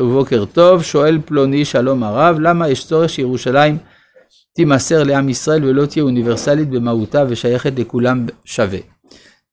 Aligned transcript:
ובוקר 0.00 0.44
טוב, 0.44 0.82
שואל 0.82 1.18
פלוני 1.24 1.64
שלום 1.64 2.02
הרב, 2.02 2.38
למה 2.40 2.68
יש 2.68 2.86
צורך 2.86 3.10
שירושלים 3.10 3.78
תימסר 4.54 5.02
לעם 5.02 5.28
ישראל 5.28 5.64
ולא 5.64 5.86
תהיה 5.86 6.02
אוניברסלית 6.02 6.68
במהותה 6.68 7.24
ושייכת 7.28 7.72
לכולם 7.78 8.26
שווה? 8.44 8.78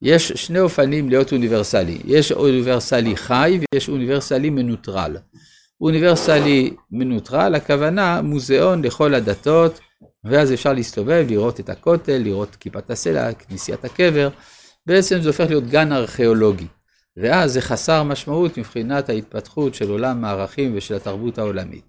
יש 0.02 0.32
שני 0.36 0.60
אופנים 0.60 1.10
להיות 1.10 1.32
אוניברסלי, 1.32 1.98
יש 2.06 2.32
אוניברסלי 2.32 3.16
חי 3.16 3.60
ויש 3.74 3.90
אוניברסלי 3.90 4.50
מנוטרל. 4.50 5.18
אוניברסלי 5.82 6.74
מנוטרל, 6.92 7.56
הכוונה 7.56 8.22
מוזיאון 8.22 8.86
לכל 8.86 9.14
הדתות, 9.14 9.80
ואז 10.24 10.54
אפשר 10.54 10.74
להסתובב, 10.74 11.26
לראות 11.30 11.60
את 11.60 11.70
הכותל, 11.70 12.18
לראות 12.18 12.56
כיפת 12.56 12.92
הסלע, 12.92 13.34
כנסיית 13.34 13.86
הקבר, 13.86 14.30
בעצם 14.86 15.22
זה 15.22 15.30
הופך 15.30 15.46
להיות 15.50 15.68
גן 15.68 15.92
ארכיאולוגי. 15.92 16.68
ואז 17.18 17.54
זה 17.54 17.62
חסר 17.62 18.04
משמעות 18.04 18.58
מבחינת 18.58 19.10
ההתפתחות 19.10 19.76
של 19.76 19.90
עולם 19.90 20.26
הערכים 20.26 20.72
ושל 20.76 20.96
התרבות 20.96 21.38
העולמית. 21.38 21.86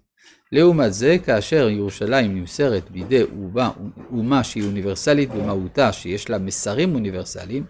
לעומת 0.51 0.93
זה, 0.93 1.17
כאשר 1.25 1.69
ירושלים 1.69 2.39
נמסרת 2.39 2.91
בידי 2.91 3.23
אומה, 3.23 3.71
אומה 4.11 4.43
שהיא 4.43 4.63
אוניברסלית 4.63 5.29
במהותה, 5.29 5.93
שיש 5.93 6.29
לה 6.29 6.37
מסרים 6.37 6.95
אוניברסליים, 6.95 7.63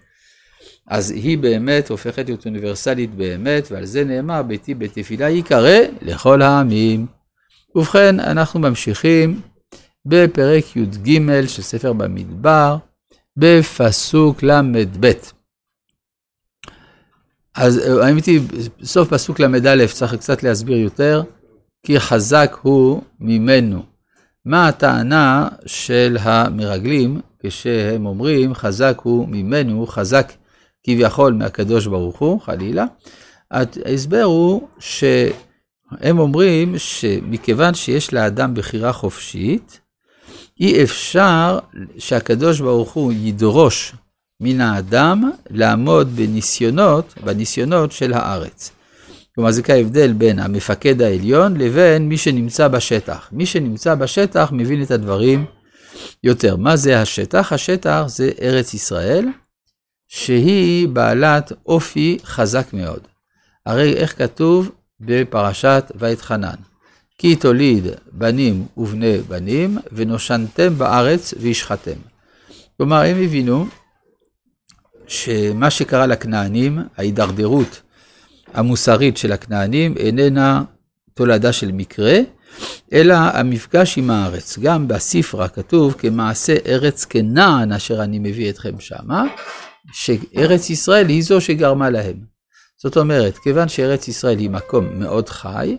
אז 0.87 1.11
היא 1.11 1.37
באמת 1.37 1.89
הופכת 1.89 2.25
להיות 2.25 2.45
אוניברסלית 2.45 3.15
באמת, 3.15 3.67
ועל 3.71 3.85
זה 3.85 4.03
נאמר, 4.03 4.43
ביתי 4.43 4.73
בית 4.73 4.99
תפילה 4.99 5.29
ייקרא 5.29 5.79
לכל 6.01 6.41
העמים. 6.41 7.05
ובכן, 7.75 8.19
אנחנו 8.19 8.59
ממשיכים 8.59 9.41
בפרק 10.05 10.75
י"ג 10.75 11.19
של 11.47 11.61
ספר 11.61 11.93
במדבר, 11.93 12.77
בפסוק 13.37 14.43
ל"ב. 14.43 15.11
אז 17.55 17.77
האמת 17.77 18.25
היא, 18.25 18.41
בסוף 18.79 19.13
פסוק 19.13 19.39
ל"א 19.39 19.85
צריך 19.87 20.15
קצת 20.15 20.43
להסביר 20.43 20.77
יותר, 20.77 21.23
כי 21.85 21.99
חזק 21.99 22.57
הוא 22.61 23.01
ממנו. 23.19 23.83
מה 24.45 24.67
הטענה 24.67 25.47
של 25.65 26.17
המרגלים 26.19 27.21
כשהם 27.39 28.05
אומרים 28.05 28.53
חזק 28.53 28.99
הוא 29.03 29.27
ממנו, 29.27 29.87
חזק 29.87 30.33
כביכול 30.83 31.33
מהקדוש 31.33 31.87
ברוך 31.87 32.19
הוא, 32.19 32.41
חלילה? 32.41 32.85
ההסבר 33.51 34.23
הוא 34.23 34.67
שהם 34.79 36.19
אומרים 36.19 36.77
שמכיוון 36.77 37.73
שיש 37.73 38.13
לאדם 38.13 38.53
בחירה 38.53 38.93
חופשית, 38.93 39.79
אי 40.59 40.83
אפשר 40.83 41.59
שהקדוש 41.97 42.59
ברוך 42.61 42.93
הוא 42.93 43.13
ידרוש 43.13 43.93
מן 44.41 44.61
האדם 44.61 45.31
לעמוד 45.49 46.15
בניסיונות, 46.15 47.13
בניסיונות 47.23 47.91
של 47.91 48.13
הארץ. 48.13 48.71
כלומר, 49.35 49.51
זה 49.51 49.63
כהבדל 49.63 50.13
בין 50.13 50.39
המפקד 50.39 51.01
העליון 51.01 51.57
לבין 51.57 52.09
מי 52.09 52.17
שנמצא 52.17 52.67
בשטח. 52.67 53.29
מי 53.31 53.45
שנמצא 53.45 53.95
בשטח 53.95 54.49
מבין 54.51 54.83
את 54.83 54.91
הדברים 54.91 55.45
יותר. 56.23 56.55
מה 56.55 56.75
זה 56.75 57.01
השטח? 57.01 57.53
השטח 57.53 58.03
זה 58.07 58.31
ארץ 58.41 58.73
ישראל, 58.73 59.25
שהיא 60.07 60.87
בעלת 60.87 61.51
אופי 61.65 62.17
חזק 62.25 62.73
מאוד. 62.73 62.99
הרי 63.65 63.93
איך 63.93 64.17
כתוב 64.17 64.71
בפרשת 64.99 65.91
ואתחנן? 65.95 66.55
כי 67.17 67.35
תוליד 67.35 67.87
בנים 68.11 68.65
ובני 68.77 69.17
בנים, 69.17 69.77
ונושנתם 69.91 70.77
בארץ 70.77 71.33
והשחתם. 71.39 71.99
כלומר, 72.77 73.01
הם 73.01 73.17
הבינו 73.23 73.67
שמה 75.09 75.69
שקרה 75.69 76.07
לכנענים, 76.07 76.79
ההידרדרות 76.97 77.81
המוסרית 78.53 79.17
של 79.17 79.31
הכנענים, 79.31 79.97
איננה 79.97 80.63
תולדה 81.13 81.53
של 81.53 81.71
מקרה, 81.71 82.19
אלא 82.93 83.13
המפגש 83.13 83.97
עם 83.97 84.09
הארץ. 84.09 84.59
גם 84.59 84.87
בספרה 84.87 85.47
כתוב 85.47 85.93
כמעשה 85.93 86.55
ארץ 86.65 87.05
כנען 87.05 87.71
אשר 87.71 88.03
אני 88.03 88.19
מביא 88.19 88.49
אתכם 88.49 88.79
שמה, 88.79 89.23
שארץ 89.93 90.69
ישראל 90.69 91.07
היא 91.07 91.23
זו 91.23 91.41
שגרמה 91.41 91.89
להם. 91.89 92.35
זאת 92.77 92.97
אומרת, 92.97 93.37
כיוון 93.37 93.67
שארץ 93.67 94.07
ישראל 94.07 94.39
היא 94.39 94.49
מקום 94.49 94.99
מאוד 94.99 95.29
חי, 95.29 95.77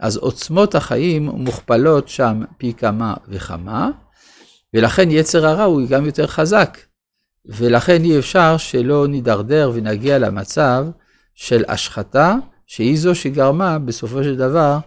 אז 0.00 0.16
עוצמות 0.16 0.74
החיים 0.74 1.24
מוכפלות 1.24 2.08
שם 2.08 2.42
פי 2.58 2.72
כמה 2.72 3.14
וכמה, 3.28 3.90
ולכן 4.74 5.10
יצר 5.10 5.46
הרע 5.46 5.64
הוא 5.64 5.88
גם 5.88 6.06
יותר 6.06 6.26
חזק. 6.26 6.78
ולכן 7.48 8.04
אי 8.04 8.18
אפשר 8.18 8.56
שלא 8.56 9.08
נידרדר 9.08 9.70
ונגיע 9.74 10.18
למצב 10.18 10.86
של 11.34 11.64
השחתה, 11.68 12.34
שהיא 12.66 12.98
זו 12.98 13.14
שגרמה 13.14 13.78
בסופו 13.78 14.24
של 14.24 14.36
דבר 14.36 14.78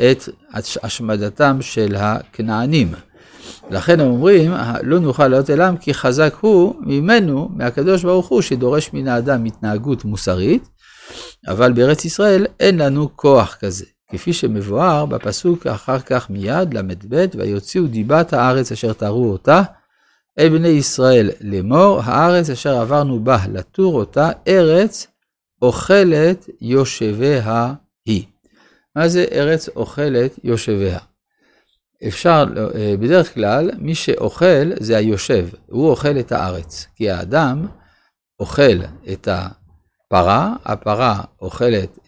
את 0.00 0.28
השמדתם 0.82 1.58
של 1.60 1.94
הכנענים. 1.96 2.94
לכן 3.70 4.00
הם 4.00 4.06
אומרים, 4.06 4.52
לא 4.82 4.98
נוכל 4.98 5.28
לעלות 5.28 5.50
אליהם 5.50 5.76
כי 5.76 5.94
חזק 5.94 6.34
הוא 6.40 6.74
ממנו, 6.80 7.48
מהקדוש 7.56 8.02
ברוך 8.04 8.28
הוא, 8.28 8.42
שדורש 8.42 8.90
מן 8.92 9.08
האדם 9.08 9.44
התנהגות 9.44 10.04
מוסרית, 10.04 10.68
אבל 11.48 11.72
בארץ 11.72 12.04
ישראל 12.04 12.46
אין 12.60 12.78
לנו 12.78 13.08
כוח 13.16 13.56
כזה. 13.60 13.84
כפי 14.10 14.32
שמבואר 14.32 15.06
בפסוק 15.06 15.66
אחר 15.66 15.98
כך 15.98 16.30
מיד, 16.30 16.74
ל"ב, 16.74 17.26
ויוציאו 17.34 17.86
דיבת 17.86 18.32
הארץ 18.32 18.72
אשר 18.72 18.92
תראו 18.92 19.32
אותה, 19.32 19.62
אל 20.38 20.48
בני 20.48 20.68
ישראל 20.68 21.30
לאמור, 21.40 22.00
הארץ 22.04 22.50
אשר 22.50 22.76
עברנו 22.76 23.24
בה 23.24 23.38
לתור 23.52 23.94
אותה, 23.94 24.30
ארץ 24.48 25.06
אוכלת 25.62 26.48
יושביה 26.60 27.74
היא. 28.06 28.24
מה 28.96 29.08
זה 29.08 29.24
ארץ 29.32 29.68
אוכלת 29.68 30.38
יושביה? 30.44 30.98
אפשר, 32.08 32.44
אה, 32.74 32.94
בדרך 33.00 33.34
כלל, 33.34 33.70
מי 33.78 33.94
שאוכל 33.94 34.70
זה 34.80 34.96
היושב, 34.96 35.48
הוא 35.66 35.90
אוכל 35.90 36.18
את 36.18 36.32
הארץ. 36.32 36.86
כי 36.96 37.10
האדם 37.10 37.66
אוכל 38.40 38.82
את 39.12 39.28
הפרה, 39.28 40.52
הפרה 40.64 41.20
אוכלת 41.42 41.98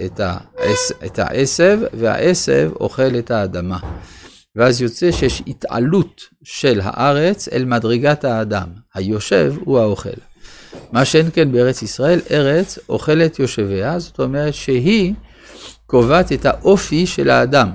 את 1.07 1.19
העשב, 1.19 1.79
והעשב 1.93 2.71
אוכל 2.81 3.19
את 3.19 3.31
האדמה. 3.31 3.79
ואז 4.57 4.83
יוצא 4.83 5.13
שיש 5.13 5.43
התעלות 5.47 6.23
של 6.43 6.81
הארץ 6.83 7.49
אל 7.49 7.65
מדרגת 7.65 8.25
האדם. 8.25 8.69
היושב 8.95 9.55
הוא 9.65 9.79
האוכל. 9.79 10.09
מה 10.93 11.05
שאין 11.05 11.31
כן 11.33 11.53
בארץ 11.53 11.83
ישראל, 11.83 12.21
ארץ 12.31 12.79
אוכלת 12.89 13.39
יושביה, 13.39 13.99
זאת 13.99 14.21
אומרת 14.21 14.55
שהיא 14.55 15.15
קובעת 15.87 16.33
את 16.33 16.47
האופי 16.47 17.07
של 17.07 17.31
האדם. 17.31 17.71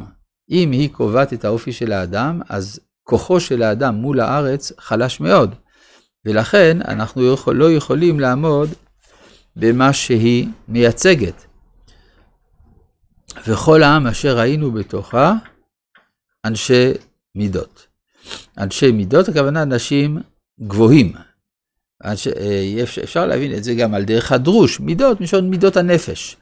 אם 0.51 0.71
היא 0.71 0.89
קובעת 0.89 1.33
את 1.33 1.45
האופי 1.45 1.71
של 1.71 1.91
האדם, 1.91 2.41
אז 2.49 2.79
כוחו 3.03 3.39
של 3.39 3.63
האדם 3.63 3.95
מול 3.95 4.19
הארץ 4.19 4.71
חלש 4.79 5.19
מאוד. 5.19 5.55
ולכן 6.25 6.77
אנחנו 6.87 7.33
יכול, 7.33 7.55
לא 7.55 7.71
יכולים 7.71 8.19
לעמוד 8.19 8.69
במה 9.55 9.93
שהיא 9.93 10.47
מייצגת. 10.67 11.45
וכל 13.47 13.83
העם 13.83 14.07
אשר 14.07 14.37
ראינו 14.37 14.71
בתוכה, 14.71 15.33
אנשי 16.45 16.91
מידות. 17.35 17.87
אנשי 18.57 18.91
מידות, 18.91 19.29
הכוונה 19.29 19.61
אנשים 19.61 20.17
גבוהים. 20.61 21.13
אנש, 22.05 22.27
אה, 22.27 22.83
אפשר 23.03 23.25
להבין 23.25 23.53
את 23.53 23.63
זה 23.63 23.73
גם 23.73 23.93
על 23.93 24.03
דרך 24.03 24.31
הדרוש, 24.31 24.79
מידות, 24.79 25.21
משון 25.21 25.49
מידות 25.49 25.77
הנפש. 25.77 26.37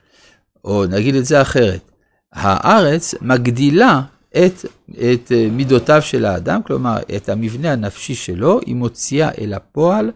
או 0.66 0.86
נגיד 0.86 1.16
את 1.16 1.26
זה 1.26 1.42
אחרת, 1.42 1.92
הארץ 2.34 3.16
מגדילה 3.22 4.02
את, 4.30 4.66
את 4.90 5.32
אה, 5.32 5.48
מידותיו 5.52 6.02
של 6.02 6.26
האדם, 6.26 6.64
כלומר 6.64 6.98
את 7.16 7.30
המבנה 7.30 7.72
הנפשי 7.72 8.16
שלו, 8.16 8.60
היא 8.66 8.76
מוציאה 8.76 9.30
אל 9.42 9.54
הפועל, 9.54 10.12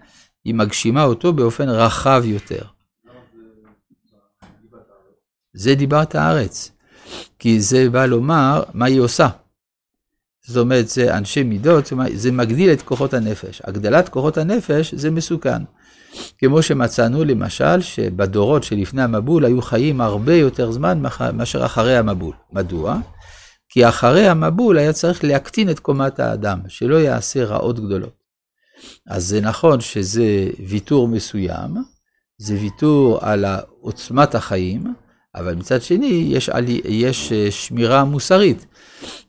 היא 0.45 0.53
מגשימה 0.53 1.03
אותו 1.03 1.33
באופן 1.33 1.69
רחב 1.69 2.23
יותר. 2.25 2.61
זה 5.53 5.75
דיבת 5.75 6.15
הארץ, 6.15 6.71
כי 7.39 7.61
זה 7.61 7.89
בא 7.89 8.05
לומר 8.05 8.63
מה 8.73 8.85
היא 8.85 9.00
עושה. 9.00 9.27
זאת 10.47 10.57
אומרת, 10.57 10.89
זה 10.89 11.17
אנשי 11.17 11.44
מידות, 11.44 11.94
זה 12.13 12.31
מגדיל 12.31 12.71
את 12.71 12.81
כוחות 12.81 13.13
הנפש. 13.13 13.61
הגדלת 13.63 14.09
כוחות 14.09 14.38
הנפש 14.38 14.94
זה 14.94 15.11
מסוכן. 15.11 15.63
כמו 16.38 16.61
שמצאנו 16.61 17.23
למשל, 17.23 17.81
שבדורות 17.81 18.63
שלפני 18.63 19.01
המבול 19.01 19.45
היו 19.45 19.61
חיים 19.61 20.01
הרבה 20.01 20.35
יותר 20.35 20.71
זמן 20.71 21.03
מאשר 21.33 21.65
אחרי 21.65 21.97
המבול. 21.97 22.33
מדוע? 22.53 22.97
כי 23.69 23.88
אחרי 23.88 24.27
המבול 24.27 24.77
היה 24.77 24.94
צריך 24.94 25.23
להקטין 25.23 25.69
את 25.69 25.79
קומת 25.79 26.19
האדם, 26.19 26.59
שלא 26.67 26.95
יעשה 26.95 27.45
רעות 27.45 27.79
גדולות. 27.79 28.17
אז 29.09 29.27
זה 29.27 29.41
נכון 29.41 29.81
שזה 29.81 30.50
ויתור 30.67 31.07
מסוים, 31.07 31.75
זה 32.38 32.53
ויתור 32.53 33.19
על 33.21 33.45
עוצמת 33.81 34.35
החיים, 34.35 34.93
אבל 35.39 35.56
מצד 35.56 35.81
שני 35.81 36.30
יש, 36.30 36.50
עלי, 36.50 36.81
יש 36.86 37.31
אה, 37.31 37.51
שמירה 37.51 38.04
מוסרית. 38.04 38.66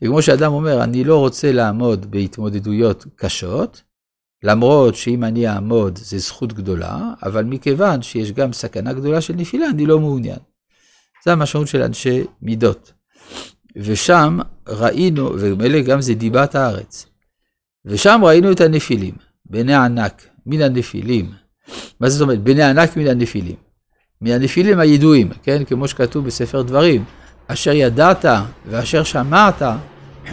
וכמו 0.03 0.23
שאדם 0.23 0.53
אומר, 0.53 0.85
אני 0.85 1.05
לא 1.05 1.19
רוצה 1.19 1.53
לעמוד 1.53 2.11
בהתמודדויות 2.11 3.07
קשות, 3.17 3.83
למרות 4.43 4.95
שאם 4.95 5.25
אני 5.25 5.49
אעמוד 5.49 5.99
זה 6.03 6.19
זכות 6.19 6.53
גדולה, 6.53 7.13
אבל 7.23 7.45
מכיוון 7.45 8.03
שיש 8.03 8.33
גם 8.33 8.53
סכנה 8.53 8.93
גדולה 8.93 9.21
של 9.21 9.35
נפילה, 9.35 9.67
אני 9.71 9.87
לא 9.87 10.01
מעוניין. 10.01 10.39
זה 11.25 11.33
המשמעות 11.33 11.69
של 11.69 11.83
אנשי 11.83 12.25
מידות. 12.43 12.93
ושם 13.77 14.39
ראינו, 14.69 15.31
ומילא 15.39 15.81
גם 15.81 16.01
זה 16.01 16.15
דיבת 16.15 16.55
הארץ, 16.55 17.07
ושם 17.85 18.21
ראינו 18.25 18.53
את 18.53 18.61
הנפילים, 18.61 19.15
בני 19.47 19.75
ענק, 19.75 20.27
מן 20.47 20.63
הנפילים. 20.63 21.31
מה 22.01 22.09
זאת 22.09 22.23
אומרת? 22.23 22.43
בני 22.43 22.63
ענק 22.63 22.97
מן 22.97 23.07
הנפילים. 23.07 23.68
מהנפילים 24.21 24.81
הידועים, 24.81 25.31
כן? 25.43 25.65
כמו 25.65 25.89
שכתוב 25.89 26.27
בספר 26.27 26.63
דברים, 26.63 27.05
אשר 27.47 27.73
ידעת 27.73 28.25
ואשר 28.67 29.05
שמעת, 29.05 29.63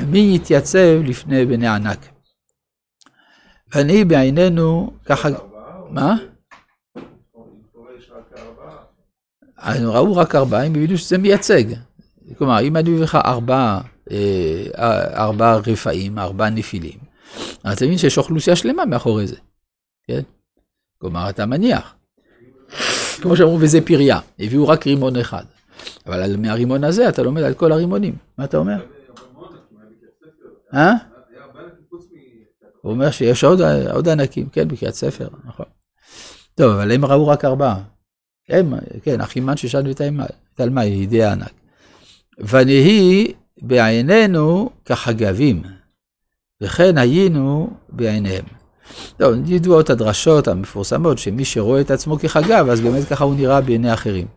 מי 0.07 0.35
יתייצב 0.35 1.01
לפני 1.05 1.45
בני 1.45 1.67
ענק. 1.67 1.99
ואני 3.73 4.05
בעינינו 4.05 4.93
ככה, 5.05 5.29
מה? 5.89 6.15
הם 9.57 9.89
ראו 9.89 10.15
רק 10.15 10.35
ארבעה, 10.35 10.65
הם 10.65 10.71
הבינו 10.71 10.97
שזה 10.97 11.17
מייצג. 11.17 11.63
כלומר, 12.38 12.61
אם 12.61 12.77
אני 12.77 12.89
מביא 12.89 13.03
לך 13.03 13.15
ארבעה, 13.15 13.81
אה, 14.11 14.65
ארבעה 15.15 15.55
רפאים, 15.55 16.19
ארבעה 16.19 16.49
נפילים, 16.49 16.99
אז 17.63 17.77
אתה 17.77 17.85
מבין 17.85 17.97
שיש 17.97 18.17
אוכלוסייה 18.17 18.55
שלמה 18.55 18.85
מאחורי 18.85 19.27
זה, 19.27 19.35
כן? 20.07 20.21
כלומר, 20.97 21.29
אתה 21.29 21.45
מניח. 21.45 21.95
כמו 23.21 23.38
שאמרו, 23.38 23.57
וזה 23.59 23.81
פריה, 23.81 24.19
הביאו 24.39 24.67
רק 24.67 24.88
רימון 24.88 25.15
אחד. 25.15 25.44
אבל 26.07 26.35
מהרימון 26.38 26.83
הזה 26.83 27.09
אתה 27.09 27.23
לומד 27.23 27.44
על 27.44 27.53
כל 27.53 27.71
הרימונים. 27.71 28.15
מה 28.38 28.45
אתה 28.45 28.57
אומר? 28.57 28.85
אה? 30.73 30.94
הוא 32.81 32.91
אומר 32.91 33.12
שיש 33.12 33.44
עוד, 33.44 34.07
ענקים, 34.07 34.50
כן, 34.50 34.67
בקריאת 34.67 34.94
ספר, 34.94 35.27
נכון. 35.45 35.65
טוב, 36.56 36.71
אבל 36.71 36.91
הם 36.91 37.06
ראו 37.06 37.27
רק 37.27 37.45
ארבעה. 37.45 37.81
הם, 38.50 38.73
כן, 39.03 39.21
אחימן 39.21 39.57
ששן 39.57 39.83
ותלמי, 39.88 40.85
ידידי 40.85 41.23
הענק. 41.23 41.51
ונהי 42.39 43.33
בעינינו 43.62 44.69
כחגבים, 44.85 45.63
וכן 46.62 46.97
היינו 46.97 47.69
בעיניהם. 47.89 48.45
טוב, 49.17 49.51
ידועות 49.51 49.89
הדרשות 49.89 50.47
המפורסמות, 50.47 51.17
שמי 51.17 51.45
שרואה 51.45 51.81
את 51.81 51.91
עצמו 51.91 52.19
כחגב, 52.19 52.69
אז 52.69 52.81
באמת 52.81 53.03
ככה 53.07 53.23
הוא 53.23 53.35
נראה 53.35 53.61
בעיני 53.61 53.93
אחרים. 53.93 54.27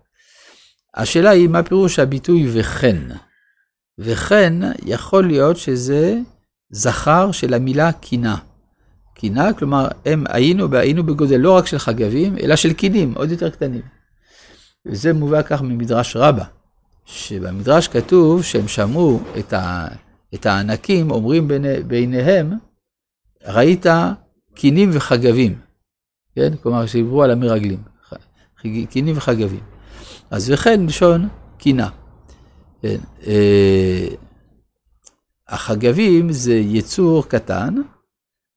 השאלה 0.94 1.30
היא, 1.30 1.48
מה 1.48 1.62
פירוש 1.62 1.98
הביטוי 1.98 2.48
וכן? 2.52 2.96
וכן, 3.98 4.54
יכול 4.84 5.26
להיות 5.26 5.56
שזה 5.56 6.18
זכר 6.70 7.32
של 7.32 7.54
המילה 7.54 7.92
קינה. 7.92 8.36
קינה, 9.14 9.52
כלומר, 9.52 9.88
הם 10.06 10.24
היינו, 10.28 10.76
היינו 10.76 11.04
בגודל 11.04 11.36
לא 11.36 11.56
רק 11.56 11.66
של 11.66 11.78
חגבים, 11.78 12.38
אלא 12.38 12.56
של 12.56 12.72
קינים, 12.72 13.14
עוד 13.16 13.30
יותר 13.30 13.50
קטנים. 13.50 13.82
וזה 14.86 15.12
מובא 15.12 15.42
כך 15.42 15.62
ממדרש 15.62 16.16
רבה, 16.16 16.44
שבמדרש 17.04 17.88
כתוב 17.88 18.42
שהם 18.42 18.68
שמעו 18.68 19.20
את, 19.38 19.52
ה, 19.52 19.86
את 20.34 20.46
הענקים 20.46 21.10
אומרים 21.10 21.48
ביני, 21.48 21.82
ביניהם, 21.82 22.52
ראית 23.46 23.86
קינים 24.58 24.90
וחגבים, 24.92 25.58
כן? 26.34 26.56
כלומר, 26.62 26.86
שדיברו 26.86 27.22
על 27.22 27.30
המרגלים, 27.30 27.82
קינים 28.90 29.16
וחגבים. 29.16 29.60
אז 30.30 30.50
וכן 30.50 30.86
לשון 30.86 31.28
קינה. 31.58 31.88
כן, 32.82 32.96
אה, 33.26 34.06
החגבים 35.48 36.32
זה 36.32 36.54
יצור 36.54 37.28
קטן, 37.28 37.74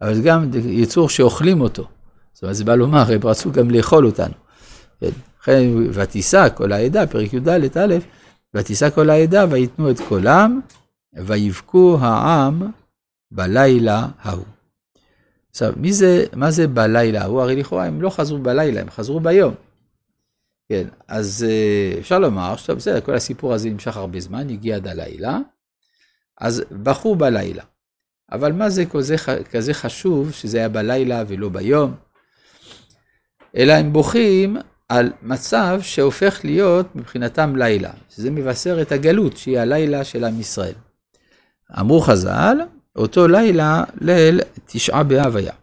אבל 0.02 0.16
זה 0.16 0.22
גם 0.22 0.50
יצור 0.54 1.10
שאוכלים 1.10 1.62
אותו. 1.62 1.88
זאת 2.34 2.44
אומרת, 2.44 2.56
זה 2.56 2.64
בא 2.64 2.76
לומר, 2.76 3.04
הם 3.14 3.20
רצו 3.24 3.52
גם 3.52 3.70
לאכול 3.70 4.06
אותנו. 4.06 4.34
כן, 5.00 5.10
לכן, 5.42 5.64
ותישא 5.94 6.48
כל 6.56 6.72
העדה, 6.72 7.08
פרק 7.08 7.34
י"ד 7.34 7.50
א', 7.50 7.96
ותישא 8.54 8.90
כל 8.90 9.10
העדה 9.10 9.46
ויתנו 9.50 9.92
את 9.92 10.00
קולם, 10.08 10.60
ויבכו 11.14 11.98
העם 12.02 12.72
בלילה 13.32 14.08
ההוא. 14.22 14.61
עכשיו, 15.52 15.74
מי 15.78 15.94
זה, 15.94 16.26
מה 16.36 16.52
זה 16.52 16.68
בלילה 16.68 17.22
ההוא? 17.22 17.42
הרי 17.42 17.56
לכאורה 17.56 17.86
הם 17.86 18.02
לא 18.02 18.10
חזרו 18.10 18.38
בלילה, 18.38 18.82
הם 18.82 18.90
חזרו 18.90 19.20
ביום. 19.20 19.54
כן, 20.70 20.88
אז 21.08 21.46
אה, 21.50 22.00
אפשר 22.00 22.20
לומר, 22.20 22.56
שאתה 22.56 22.76
בסדר, 22.76 23.02
כל 23.02 23.16
הסיפור 23.16 23.54
הזה 23.54 23.70
נמשך 23.70 23.98
הרבה 23.98 24.20
זמן, 24.20 24.50
הגיע 24.50 24.76
עד 24.76 24.88
הלילה, 24.88 25.38
אז 26.38 26.64
בכו 26.72 27.16
בלילה. 27.16 27.64
אבל 28.32 28.52
מה 28.52 28.70
זה 28.70 28.86
כזה, 28.86 29.16
כזה 29.52 29.74
חשוב 29.74 30.32
שזה 30.32 30.58
היה 30.58 30.70
בלילה 30.70 31.24
ולא 31.28 31.50
ביום? 31.50 31.96
אלא 33.56 33.74
הם 33.74 33.94
בוכים 33.94 34.58
על 34.90 35.12
מצב 35.22 35.80
שהופך 35.82 36.40
להיות 36.44 36.96
מבחינתם 36.96 37.56
לילה, 37.56 37.92
שזה 38.10 38.32
מבשר 38.32 38.82
את 38.82 38.92
הגלות, 38.92 39.38
שהיא 39.38 39.60
הלילה 39.60 40.04
של 40.04 40.24
עם 40.24 40.40
ישראל. 40.40 40.74
אמרו 41.80 42.02
חז"ל, 42.02 42.58
אותו 42.96 43.28
לילה, 43.28 43.84
ליל 44.02 44.42
תשעה 44.66 45.04
באב 45.04 45.36
היה. 45.36 45.54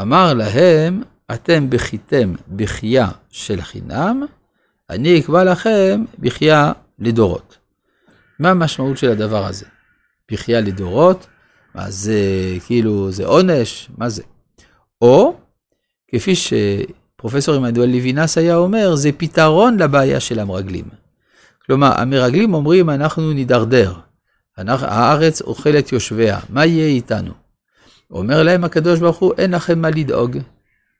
אמר 0.00 0.34
להם, 0.34 1.02
אתם 1.34 1.70
בכיתם 1.70 2.34
בכייה 2.48 3.08
של 3.30 3.62
חינם, 3.62 4.22
אני 4.90 5.20
אקבע 5.20 5.44
לכם 5.44 6.04
בכייה 6.18 6.72
לדורות. 6.98 7.58
מה 8.38 8.50
המשמעות 8.50 8.98
של 8.98 9.10
הדבר 9.10 9.46
הזה? 9.46 9.66
בכייה 10.32 10.60
לדורות? 10.60 11.26
מה 11.74 11.90
זה, 11.90 12.20
כאילו, 12.66 13.12
זה 13.12 13.26
עונש? 13.26 13.88
מה 13.98 14.08
זה? 14.08 14.22
או, 15.00 15.36
כפי 16.08 16.32
שפרופסור 16.34 17.54
עמנואל 17.54 17.88
ליבינס 17.88 18.38
היה 18.38 18.56
אומר, 18.56 18.94
זה 18.94 19.10
פתרון 19.16 19.76
לבעיה 19.78 20.20
של 20.20 20.38
המרגלים. 20.38 20.84
כלומר, 21.66 22.00
המרגלים 22.00 22.54
אומרים, 22.54 22.90
אנחנו 22.90 23.32
נידרדר. 23.32 23.94
הארץ 24.58 25.42
אוכלת 25.42 25.92
יושביה, 25.92 26.38
מה 26.48 26.66
יהיה 26.66 26.86
איתנו? 26.86 27.32
אומר 28.10 28.42
להם 28.42 28.64
הקדוש 28.64 29.00
ברוך 29.00 29.18
הוא, 29.18 29.32
אין 29.38 29.50
לכם 29.50 29.78
מה 29.78 29.90
לדאוג. 29.90 30.36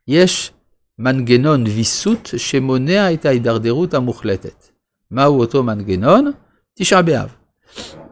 יש 0.09 0.53
מנגנון 0.99 1.67
ויסות 1.67 2.31
שמונע 2.37 3.13
את 3.13 3.27
ההידרדרות 3.27 3.95
המוחלטת. 3.95 4.69
מהו 5.11 5.41
אותו 5.41 5.63
מנגנון? 5.63 6.31
תשעה 6.75 7.03
באב. 7.03 7.35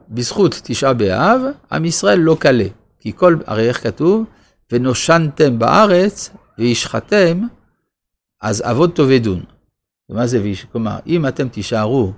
בזכות 0.09 0.61
תשעה 0.65 0.95
באב, 0.95 1.41
עם 1.73 1.85
ישראל 1.85 2.19
לא 2.19 2.37
קלה. 2.41 2.67
כי 2.99 3.13
כל, 3.17 3.37
הרי 3.47 3.69
איך 3.69 3.83
כתוב? 3.83 4.25
ונושנתם 4.73 5.59
בארץ 5.59 6.31
וישחתם, 6.59 7.41
אז 8.43 8.63
אבות 8.71 8.97
תאבדון. 8.97 9.45
ומה 10.11 10.27
זה? 10.27 10.43
כלומר, 10.73 10.99
אם 11.07 11.27
אתם 11.27 11.49
תישארו, 11.49 12.13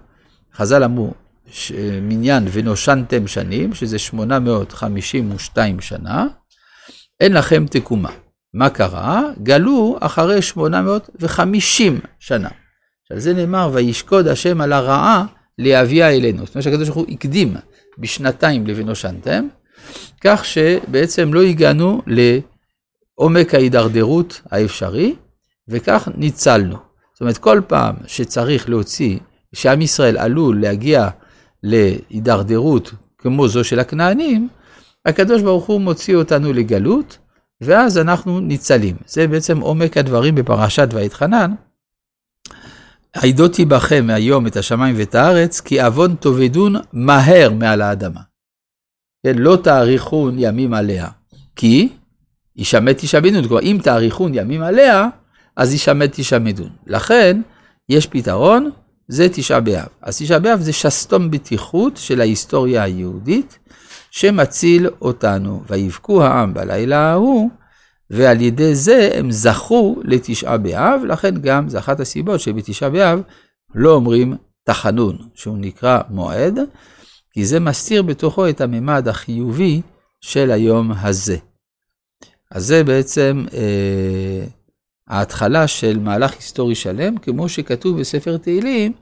חז"ל 0.54 0.84
אמרו, 0.84 1.14
ש... 1.52 1.72
מניין 2.02 2.44
ונושנתם 2.52 3.26
שנים, 3.26 3.74
שזה 3.74 3.98
852 3.98 5.80
שנה, 5.80 6.26
אין 7.20 7.32
לכם 7.32 7.66
תקומה. 7.70 8.10
מה 8.54 8.70
קרה? 8.70 9.22
גלו 9.42 9.96
אחרי 10.00 10.42
850 10.42 12.00
שנה. 12.18 12.48
שעל 13.08 13.18
זה 13.18 13.34
נאמר, 13.34 13.70
וישקוד 13.72 14.28
השם 14.28 14.60
על 14.60 14.72
הרעה 14.72 15.24
להביאה 15.58 16.10
אלינו. 16.10 16.46
זאת 16.46 16.54
אומרת 16.54 16.64
שהקדוש 16.64 16.88
ברוך 16.88 16.98
הוא 16.98 17.14
הקדים 17.14 17.56
בשנתיים 17.98 18.66
לבנושנתם, 18.66 19.46
כך 20.20 20.44
שבעצם 20.44 21.34
לא 21.34 21.42
הגענו 21.42 22.02
לעומק 22.06 23.54
ההידרדרות 23.54 24.40
האפשרי, 24.50 25.14
וכך 25.68 26.08
ניצלנו. 26.16 26.76
זאת 27.12 27.20
אומרת, 27.20 27.38
כל 27.38 27.60
פעם 27.66 27.94
שצריך 28.06 28.68
להוציא, 28.68 29.18
שעם 29.54 29.80
ישראל 29.80 30.18
עלול 30.18 30.60
להגיע 30.60 31.08
להידרדרות 31.62 32.92
כמו 33.18 33.48
זו 33.48 33.64
של 33.64 33.78
הכנענים, 33.78 34.48
הקדוש 35.06 35.42
ברוך 35.42 35.66
הוא 35.66 35.80
מוציא 35.80 36.16
אותנו 36.16 36.52
לגלות, 36.52 37.18
ואז 37.60 37.98
אנחנו 37.98 38.40
ניצלים. 38.40 38.96
זה 39.06 39.26
בעצם 39.26 39.60
עומק 39.60 39.96
הדברים 39.96 40.34
בפרשת 40.34 40.88
ויתחנן. 40.92 41.54
עידותי 43.22 43.64
בכם 43.64 44.06
היום 44.10 44.46
את 44.46 44.56
השמיים 44.56 44.94
ואת 44.98 45.14
הארץ, 45.14 45.60
כי 45.60 45.80
עוון 45.80 46.14
תאבדון 46.14 46.74
מהר 46.92 47.52
מעל 47.52 47.82
האדמה. 47.82 48.20
כן, 49.26 49.38
לא 49.38 49.58
תאריכון 49.64 50.34
ימים 50.38 50.74
עליה, 50.74 51.08
כי 51.56 51.88
ישמט 52.56 52.96
תשמדון. 52.98 53.48
כלומר, 53.48 53.62
אם 53.62 53.78
תאריכון 53.82 54.32
ימים 54.34 54.62
עליה, 54.62 55.08
אז 55.56 55.74
ישמט 55.74 56.10
תשמדון. 56.12 56.70
לכן, 56.86 57.40
יש 57.88 58.06
פתרון, 58.06 58.70
זה 59.12 59.28
תשעה 59.28 59.60
באב. 59.60 59.86
אז 60.02 60.18
תשעה 60.18 60.38
באב 60.38 60.60
זה 60.60 60.72
שסתום 60.72 61.30
בטיחות 61.30 61.96
של 61.96 62.20
ההיסטוריה 62.20 62.82
היהודית, 62.82 63.58
שמציל 64.10 64.88
אותנו. 65.00 65.62
ויבכו 65.68 66.22
העם 66.22 66.54
בלילה 66.54 67.12
ההוא, 67.12 67.50
ועל 68.10 68.40
ידי 68.40 68.74
זה 68.74 69.10
הם 69.14 69.30
זכו 69.30 69.96
לתשעה 70.04 70.56
באב, 70.58 71.00
לכן 71.04 71.34
גם 71.40 71.68
זה 71.68 71.78
אחת 71.78 72.00
הסיבות 72.00 72.40
שבתשעה 72.40 72.90
באב 72.90 73.20
לא 73.74 73.94
אומרים 73.94 74.36
תחנון, 74.64 75.18
שהוא 75.34 75.58
נקרא 75.58 76.00
מועד, 76.10 76.58
כי 77.32 77.44
זה 77.44 77.60
מסתיר 77.60 78.02
בתוכו 78.02 78.48
את 78.48 78.60
הממד 78.60 79.08
החיובי 79.08 79.82
של 80.20 80.50
היום 80.50 80.92
הזה. 80.92 81.36
אז 82.50 82.66
זה 82.66 82.84
בעצם 82.84 83.44
אה, 83.54 84.44
ההתחלה 85.08 85.66
של 85.66 85.98
מהלך 85.98 86.34
היסטורי 86.34 86.74
שלם, 86.74 87.16
כמו 87.16 87.48
שכתוב 87.48 88.00
בספר 88.00 88.36
תהילים, 88.36 88.92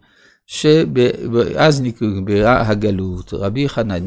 שאז 0.46 1.82
נקבעה 1.82 2.68
הגלות, 2.70 3.34
רבי 3.34 3.68
חנניה 3.68 4.00